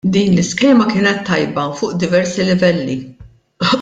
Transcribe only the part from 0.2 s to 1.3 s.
l-iskema kienet